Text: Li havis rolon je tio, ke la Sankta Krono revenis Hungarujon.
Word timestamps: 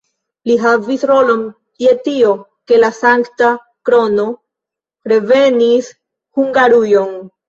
Li 0.49 0.53
havis 0.61 1.01
rolon 1.09 1.41
je 1.83 1.91
tio, 2.07 2.31
ke 2.71 2.79
la 2.79 2.89
Sankta 2.99 3.49
Krono 3.89 4.25
revenis 5.13 5.91
Hungarujon. 6.41 7.13